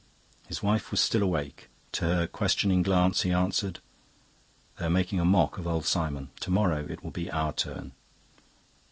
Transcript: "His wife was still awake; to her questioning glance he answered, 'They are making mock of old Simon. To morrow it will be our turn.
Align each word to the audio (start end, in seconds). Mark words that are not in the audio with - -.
"His 0.47 0.63
wife 0.63 0.89
was 0.89 0.99
still 0.99 1.21
awake; 1.21 1.69
to 1.91 2.05
her 2.05 2.25
questioning 2.25 2.81
glance 2.81 3.21
he 3.21 3.31
answered, 3.31 3.81
'They 4.79 4.85
are 4.85 4.89
making 4.89 5.19
mock 5.27 5.59
of 5.59 5.67
old 5.67 5.85
Simon. 5.85 6.31
To 6.39 6.49
morrow 6.49 6.87
it 6.89 7.03
will 7.03 7.11
be 7.11 7.29
our 7.29 7.53
turn. 7.53 7.91